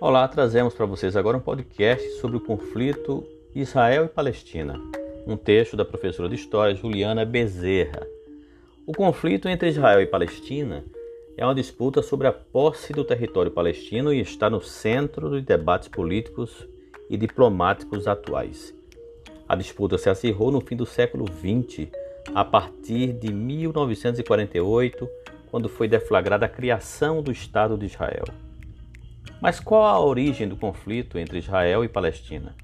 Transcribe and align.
Olá, 0.00 0.28
trazemos 0.28 0.74
para 0.74 0.86
vocês 0.86 1.16
agora 1.16 1.36
um 1.36 1.40
podcast 1.40 2.08
sobre 2.20 2.36
o 2.36 2.40
conflito 2.40 3.26
Israel 3.52 4.04
e 4.04 4.08
Palestina, 4.08 4.80
um 5.26 5.36
texto 5.36 5.76
da 5.76 5.84
professora 5.84 6.28
de 6.28 6.36
História 6.36 6.72
Juliana 6.72 7.24
Bezerra. 7.24 8.06
O 8.86 8.92
conflito 8.92 9.48
entre 9.48 9.70
Israel 9.70 10.00
e 10.00 10.06
Palestina 10.06 10.84
é 11.36 11.44
uma 11.44 11.54
disputa 11.54 12.00
sobre 12.00 12.28
a 12.28 12.32
posse 12.32 12.92
do 12.92 13.02
território 13.02 13.50
palestino 13.50 14.14
e 14.14 14.20
está 14.20 14.48
no 14.48 14.62
centro 14.62 15.28
dos 15.28 15.42
debates 15.42 15.88
políticos 15.88 16.68
e 17.10 17.16
diplomáticos 17.16 18.06
atuais. 18.06 18.72
A 19.48 19.56
disputa 19.56 19.98
se 19.98 20.08
acirrou 20.08 20.52
no 20.52 20.60
fim 20.60 20.76
do 20.76 20.86
século 20.86 21.24
XX, 21.26 21.88
a 22.32 22.44
partir 22.44 23.14
de 23.14 23.32
1948, 23.32 25.08
quando 25.50 25.68
foi 25.68 25.88
deflagrada 25.88 26.46
a 26.46 26.48
criação 26.48 27.20
do 27.20 27.32
Estado 27.32 27.76
de 27.76 27.86
Israel. 27.86 28.26
Mas 29.40 29.60
qual 29.60 29.84
a 29.84 30.00
origem 30.00 30.48
do 30.48 30.56
conflito 30.56 31.18
entre 31.18 31.38
Israel 31.38 31.84
e 31.84 31.88
Palestina? 31.88 32.54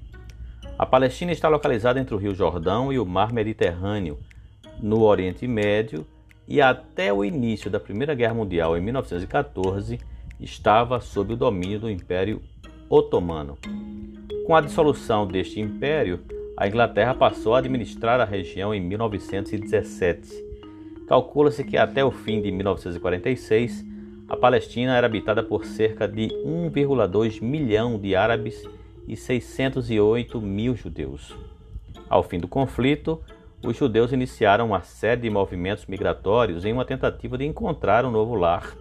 A 0.77 0.85
Palestina 0.85 1.31
está 1.31 1.47
localizada 1.47 1.99
entre 1.99 2.13
o 2.13 2.17
Rio 2.17 2.35
Jordão 2.35 2.91
e 2.91 2.99
o 2.99 3.05
Mar 3.05 3.31
Mediterrâneo, 3.31 4.19
no 4.81 5.03
Oriente 5.03 5.47
Médio, 5.47 6.05
e 6.45 6.61
até 6.61 7.13
o 7.13 7.23
início 7.23 7.71
da 7.71 7.79
Primeira 7.79 8.13
Guerra 8.13 8.33
Mundial, 8.33 8.77
em 8.77 8.81
1914, 8.81 9.99
estava 10.39 10.99
sob 10.99 11.33
o 11.33 11.37
domínio 11.37 11.79
do 11.79 11.89
Império 11.89 12.41
Otomano. 12.89 13.57
Com 14.45 14.53
a 14.53 14.59
dissolução 14.59 15.25
deste 15.25 15.61
império, 15.61 16.19
a 16.57 16.67
Inglaterra 16.67 17.13
passou 17.13 17.55
a 17.55 17.59
administrar 17.59 18.19
a 18.19 18.25
região 18.25 18.75
em 18.75 18.81
1917. 18.81 20.43
Calcula-se 21.07 21.63
que 21.63 21.77
até 21.77 22.03
o 22.03 22.11
fim 22.11 22.41
de 22.41 22.51
1946, 22.51 23.94
a 24.27 24.35
Palestina 24.35 24.95
era 24.95 25.05
habitada 25.05 25.43
por 25.43 25.65
cerca 25.65 26.07
de 26.07 26.27
1,2 26.45 27.41
milhão 27.41 27.99
de 27.99 28.15
árabes 28.15 28.63
e 29.07 29.15
608 29.15 30.41
mil 30.41 30.75
judeus. 30.75 31.35
Ao 32.09 32.23
fim 32.23 32.39
do 32.39 32.47
conflito, 32.47 33.21
os 33.63 33.77
judeus 33.77 34.11
iniciaram 34.11 34.67
uma 34.67 34.81
série 34.81 35.21
de 35.21 35.29
movimentos 35.29 35.85
migratórios 35.85 36.65
em 36.65 36.73
uma 36.73 36.85
tentativa 36.85 37.37
de 37.37 37.45
encontrar 37.45 38.03
um 38.03 38.11
novo 38.11 38.35
lar 38.35 38.75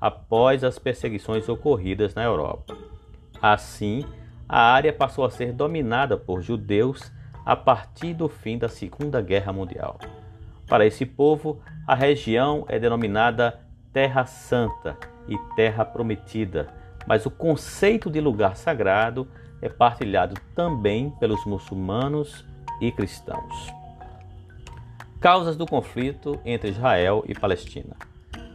após 0.00 0.64
as 0.64 0.78
perseguições 0.78 1.48
ocorridas 1.48 2.14
na 2.14 2.24
Europa. 2.24 2.76
Assim, 3.40 4.04
a 4.48 4.60
área 4.60 4.92
passou 4.92 5.24
a 5.24 5.30
ser 5.30 5.52
dominada 5.52 6.16
por 6.16 6.42
judeus 6.42 7.12
a 7.44 7.54
partir 7.54 8.14
do 8.14 8.28
fim 8.28 8.58
da 8.58 8.68
Segunda 8.68 9.20
Guerra 9.20 9.52
Mundial. 9.52 9.98
Para 10.66 10.84
esse 10.86 11.06
povo, 11.06 11.60
a 11.86 11.94
região 11.94 12.64
é 12.68 12.78
denominada 12.78 13.60
Terra 13.98 14.26
Santa 14.26 14.96
e 15.26 15.36
Terra 15.56 15.84
Prometida, 15.84 16.68
mas 17.04 17.26
o 17.26 17.30
conceito 17.32 18.08
de 18.08 18.20
lugar 18.20 18.56
sagrado 18.56 19.26
é 19.60 19.68
partilhado 19.68 20.40
também 20.54 21.10
pelos 21.18 21.44
muçulmanos 21.44 22.44
e 22.80 22.92
cristãos. 22.92 23.74
Causas 25.18 25.56
do 25.56 25.66
conflito 25.66 26.38
entre 26.44 26.70
Israel 26.70 27.24
e 27.26 27.34
Palestina. 27.34 27.96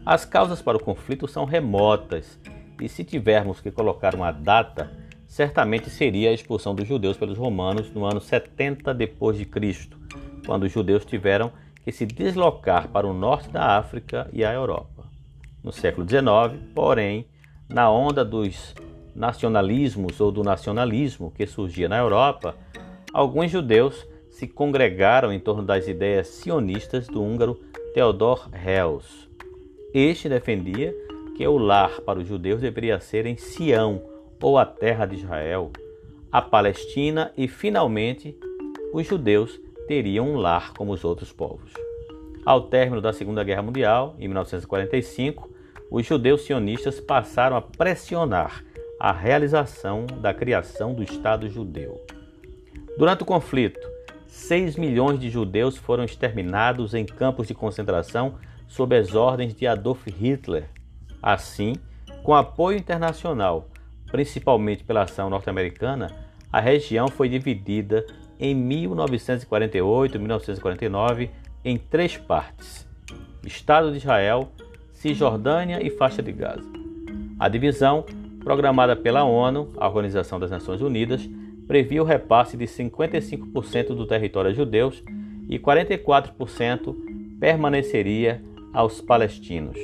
As 0.05 0.23
causas 0.23 0.61
para 0.61 0.77
o 0.77 0.81
conflito 0.81 1.27
são 1.27 1.43
remotas 1.43 2.39
e, 2.81 2.87
se 2.87 3.03
tivermos 3.03 3.59
que 3.59 3.69
colocar 3.69 4.15
uma 4.15 4.31
data, 4.31 4.93
certamente 5.27 5.89
seria 5.89 6.29
a 6.29 6.33
expulsão 6.33 6.73
dos 6.73 6.87
judeus 6.87 7.17
pelos 7.17 7.37
romanos 7.37 7.91
no 7.91 8.05
ano 8.05 8.21
70 8.21 8.93
depois 8.93 9.37
de 9.37 9.43
Cristo, 9.43 9.99
quando 10.45 10.63
os 10.63 10.71
judeus 10.71 11.03
tiveram 11.03 11.51
que 11.83 11.91
se 11.91 12.05
deslocar 12.05 12.87
para 12.87 13.05
o 13.05 13.13
norte 13.13 13.49
da 13.49 13.77
África 13.77 14.29
e 14.31 14.45
a 14.45 14.53
Europa 14.53 15.02
no 15.63 15.71
século 15.71 16.07
XIX, 16.07 16.61
porém, 16.75 17.25
na 17.69 17.89
onda 17.89 18.25
dos 18.25 18.75
nacionalismos 19.15 20.19
ou 20.19 20.31
do 20.31 20.43
nacionalismo 20.43 21.31
que 21.31 21.45
surgia 21.45 21.87
na 21.87 21.97
Europa, 21.97 22.55
alguns 23.13 23.51
judeus 23.51 24.05
se 24.29 24.47
congregaram 24.47 25.31
em 25.31 25.39
torno 25.39 25.63
das 25.63 25.87
ideias 25.87 26.27
sionistas 26.27 27.07
do 27.07 27.21
húngaro 27.21 27.59
Theodor 27.93 28.49
Herzl. 28.53 29.29
Este 29.93 30.27
defendia 30.27 30.93
que 31.37 31.47
o 31.47 31.57
lar 31.57 32.01
para 32.01 32.19
os 32.19 32.27
judeus 32.27 32.61
deveria 32.61 32.99
ser 32.99 33.25
em 33.25 33.37
Sião, 33.37 34.01
ou 34.41 34.57
a 34.57 34.65
terra 34.65 35.05
de 35.05 35.15
Israel, 35.15 35.71
a 36.29 36.41
Palestina 36.41 37.31
e, 37.37 37.47
finalmente, 37.47 38.37
os 38.93 39.07
judeus 39.07 39.57
teriam 39.87 40.31
um 40.31 40.35
lar 40.35 40.73
como 40.73 40.91
os 40.91 41.05
outros 41.05 41.31
povos. 41.31 41.71
Ao 42.45 42.63
término 42.63 42.99
da 42.99 43.13
Segunda 43.13 43.41
Guerra 43.41 43.61
Mundial, 43.61 44.15
em 44.19 44.27
1945, 44.27 45.52
os 45.93 46.07
judeus 46.07 46.41
sionistas 46.41 46.99
passaram 46.99 47.55
a 47.55 47.61
pressionar 47.61 48.63
a 48.99 49.11
realização 49.11 50.07
da 50.07 50.33
criação 50.33 50.91
do 50.91 51.03
Estado 51.03 51.47
judeu. 51.47 52.03
Durante 52.97 53.21
o 53.21 53.25
conflito, 53.27 53.79
6 54.25 54.75
milhões 54.75 55.19
de 55.19 55.29
judeus 55.29 55.77
foram 55.77 56.03
exterminados 56.03 56.95
em 56.95 57.05
campos 57.05 57.47
de 57.47 57.53
concentração 57.53 58.39
sob 58.67 58.97
as 58.97 59.13
ordens 59.13 59.53
de 59.53 59.67
Adolf 59.67 60.07
Hitler. 60.07 60.67
Assim, 61.21 61.75
com 62.23 62.33
apoio 62.33 62.79
internacional, 62.79 63.67
principalmente 64.11 64.83
pela 64.83 65.03
ação 65.03 65.29
norte-americana, 65.29 66.11
a 66.51 66.59
região 66.59 67.07
foi 67.07 67.29
dividida 67.29 68.03
em 68.39 68.55
1948 68.55 70.15
e 70.15 70.19
1949 70.19 71.29
em 71.63 71.77
três 71.77 72.17
partes: 72.17 72.87
Estado 73.45 73.91
de 73.91 73.97
Israel, 73.97 74.51
Cisjordânia 75.03 75.85
e 75.85 75.89
faixa 75.89 76.23
de 76.23 76.31
Gaza. 76.31 76.63
A 77.37 77.49
divisão, 77.49 78.05
programada 78.39 78.95
pela 78.95 79.25
ONU, 79.25 79.73
a 79.75 79.85
Organização 79.85 80.39
das 80.39 80.49
Nações 80.49 80.81
Unidas, 80.81 81.29
previa 81.67 82.01
o 82.01 82.05
repasse 82.05 82.55
de 82.55 82.63
55% 82.63 83.87
do 83.87 84.07
território 84.07 84.51
a 84.51 84.53
judeus 84.53 85.03
e 85.49 85.59
44% 85.59 86.95
permaneceria 87.37 88.41
aos 88.73 89.01
palestinos. 89.01 89.77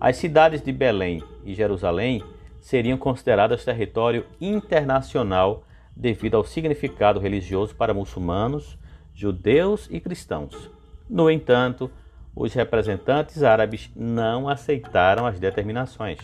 As 0.00 0.16
cidades 0.16 0.62
de 0.62 0.72
Belém 0.72 1.22
e 1.44 1.54
Jerusalém 1.54 2.24
seriam 2.58 2.96
consideradas 2.96 3.66
território 3.66 4.24
internacional 4.40 5.62
devido 5.94 6.38
ao 6.38 6.44
significado 6.44 7.20
religioso 7.20 7.76
para 7.76 7.92
muçulmanos, 7.92 8.78
judeus 9.14 9.86
e 9.90 10.00
cristãos. 10.00 10.70
No 11.06 11.30
entanto, 11.30 11.90
os 12.38 12.54
representantes 12.54 13.42
árabes 13.42 13.90
não 13.96 14.48
aceitaram 14.48 15.26
as 15.26 15.40
determinações. 15.40 16.18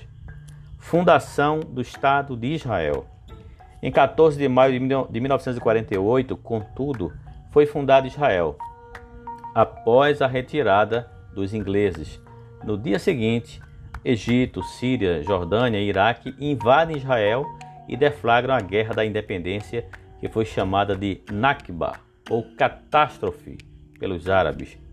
Fundação 0.78 1.58
do 1.58 1.80
Estado 1.80 2.36
de 2.36 2.54
Israel. 2.54 3.06
Em 3.82 3.90
14 3.90 4.38
de 4.38 4.48
maio 4.48 4.78
de 5.10 5.20
1948, 5.20 6.36
contudo, 6.36 7.12
foi 7.50 7.66
fundado 7.66 8.06
Israel, 8.06 8.56
após 9.54 10.22
a 10.22 10.28
retirada 10.28 11.10
dos 11.34 11.52
ingleses. 11.52 12.20
No 12.62 12.78
dia 12.78 13.00
seguinte, 13.00 13.60
Egito, 14.04 14.62
Síria, 14.62 15.20
Jordânia 15.22 15.80
e 15.80 15.88
Iraque 15.88 16.34
invadem 16.38 16.96
Israel 16.96 17.44
e 17.88 17.96
deflagram 17.96 18.54
a 18.54 18.60
Guerra 18.60 18.94
da 18.94 19.04
Independência, 19.04 19.84
que 20.20 20.28
foi 20.28 20.44
chamada 20.44 20.94
de 20.94 21.20
Nakba, 21.30 21.94
ou 22.30 22.44
catástrofe, 22.56 23.58
pelos 23.98 24.28
árabes. 24.28 24.83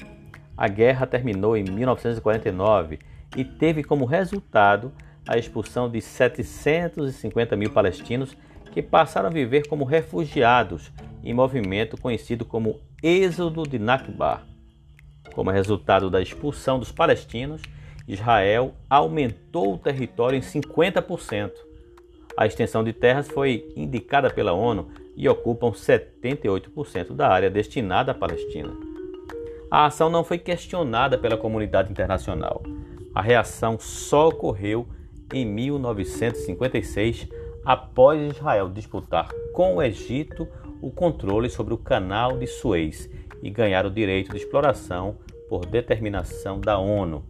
A 0.61 0.67
guerra 0.67 1.07
terminou 1.07 1.57
em 1.57 1.63
1949 1.63 2.99
e 3.35 3.43
teve 3.43 3.83
como 3.83 4.05
resultado 4.05 4.93
a 5.27 5.35
expulsão 5.35 5.89
de 5.89 5.99
750 5.99 7.55
mil 7.55 7.71
palestinos 7.71 8.37
que 8.71 8.79
passaram 8.79 9.29
a 9.29 9.31
viver 9.31 9.67
como 9.67 9.83
refugiados 9.83 10.91
em 11.23 11.33
movimento 11.33 11.99
conhecido 11.99 12.45
como 12.45 12.79
Êxodo 13.01 13.63
de 13.63 13.79
Nakba. 13.79 14.43
Como 15.33 15.49
resultado 15.49 16.11
da 16.11 16.21
expulsão 16.21 16.77
dos 16.77 16.91
palestinos, 16.91 17.63
Israel 18.07 18.75
aumentou 18.87 19.73
o 19.73 19.79
território 19.79 20.37
em 20.37 20.41
50%. 20.41 21.53
A 22.37 22.45
extensão 22.45 22.83
de 22.83 22.93
terras 22.93 23.27
foi 23.27 23.73
indicada 23.75 24.29
pela 24.29 24.53
ONU 24.53 24.91
e 25.17 25.27
ocupam 25.27 25.71
78% 25.71 27.15
da 27.15 27.29
área 27.29 27.49
destinada 27.49 28.11
à 28.11 28.15
Palestina. 28.15 28.90
A 29.71 29.85
ação 29.85 30.09
não 30.09 30.21
foi 30.21 30.37
questionada 30.37 31.17
pela 31.17 31.37
comunidade 31.37 31.89
internacional. 31.89 32.61
A 33.15 33.21
reação 33.21 33.79
só 33.79 34.27
ocorreu 34.27 34.85
em 35.33 35.45
1956, 35.45 37.29
após 37.63 38.35
Israel 38.35 38.67
disputar 38.67 39.29
com 39.53 39.77
o 39.77 39.81
Egito 39.81 40.45
o 40.81 40.91
controle 40.91 41.49
sobre 41.49 41.73
o 41.73 41.77
canal 41.77 42.37
de 42.37 42.47
Suez 42.47 43.09
e 43.41 43.49
ganhar 43.49 43.85
o 43.85 43.89
direito 43.89 44.31
de 44.31 44.37
exploração 44.39 45.15
por 45.47 45.65
determinação 45.65 46.59
da 46.59 46.77
ONU. 46.77 47.23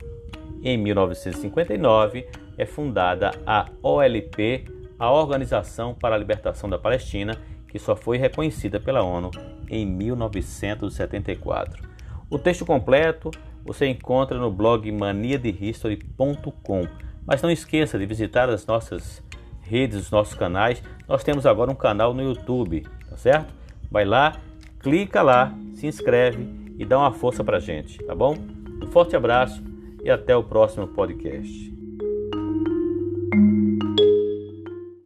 Em 0.64 0.80
1959 0.80 2.28
é 2.58 2.66
fundada 2.66 3.30
a 3.46 3.68
OLP, 3.84 4.66
a 4.98 5.12
Organização 5.12 5.94
para 5.94 6.16
a 6.16 6.18
Libertação 6.18 6.68
da 6.68 6.80
Palestina, 6.80 7.38
que 7.68 7.78
só 7.78 7.96
foi 7.96 8.18
reconhecida 8.18 8.80
pela 8.80 9.04
ONU 9.04 9.30
em 9.70 9.86
1974. 9.86 11.91
O 12.32 12.40
texto 12.40 12.66
completo 12.66 13.30
você 13.64 13.88
encontra 13.88 14.40
no 14.40 14.50
blog 14.50 14.90
maniadehistory.com. 14.90 16.88
Mas 17.28 17.42
não 17.42 17.52
esqueça 17.52 18.00
de 18.00 18.06
visitar 18.06 18.50
as 18.50 18.66
nossas 18.66 19.22
redes, 19.62 19.98
os 19.98 20.10
nossos 20.10 20.34
canais. 20.34 20.82
Nós 21.08 21.26
temos 21.26 21.46
agora 21.46 21.70
um 21.70 21.76
canal 21.76 22.14
no 22.14 22.24
YouTube, 22.24 22.88
tá 23.10 23.18
certo? 23.18 23.54
Vai 23.92 24.06
lá, 24.06 24.38
clica 24.80 25.22
lá, 25.22 25.54
se 25.74 25.86
inscreve 25.86 26.74
e 26.80 26.86
dá 26.86 26.98
uma 26.98 27.12
força 27.12 27.44
pra 27.44 27.60
gente, 27.60 28.02
tá 28.04 28.16
bom? 28.16 28.36
Um 28.82 28.88
forte 28.88 29.14
abraço 29.14 29.62
e 30.02 30.10
até 30.10 30.34
o 30.34 30.42
próximo 30.42 30.88
podcast. 30.88 31.81